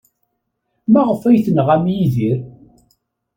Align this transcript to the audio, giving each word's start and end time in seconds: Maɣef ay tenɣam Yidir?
Maɣef 0.91 1.21
ay 1.23 1.37
tenɣam 1.45 1.85
Yidir? 1.93 2.39